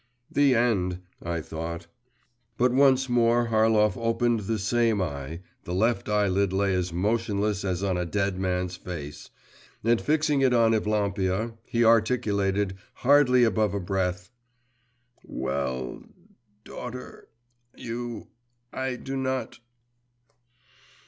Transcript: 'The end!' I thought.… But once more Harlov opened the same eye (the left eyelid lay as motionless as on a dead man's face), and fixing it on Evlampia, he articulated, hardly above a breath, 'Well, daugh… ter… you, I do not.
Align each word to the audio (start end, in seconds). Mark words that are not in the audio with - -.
'The 0.31 0.55
end!' 0.55 0.97
I 1.21 1.41
thought.… 1.41 1.85
But 2.57 2.71
once 2.73 3.07
more 3.07 3.49
Harlov 3.49 3.95
opened 3.95 4.39
the 4.39 4.57
same 4.57 4.99
eye 4.99 5.41
(the 5.63 5.75
left 5.75 6.09
eyelid 6.09 6.51
lay 6.51 6.73
as 6.73 6.91
motionless 6.91 7.63
as 7.63 7.83
on 7.83 7.97
a 7.97 8.05
dead 8.07 8.39
man's 8.39 8.75
face), 8.75 9.29
and 9.83 10.01
fixing 10.01 10.41
it 10.41 10.55
on 10.55 10.71
Evlampia, 10.73 11.55
he 11.67 11.85
articulated, 11.85 12.77
hardly 13.05 13.43
above 13.43 13.75
a 13.75 13.79
breath, 13.79 14.31
'Well, 15.23 16.01
daugh… 16.65 16.93
ter… 16.93 17.27
you, 17.75 18.29
I 18.73 18.95
do 18.95 19.15
not. 19.15 19.59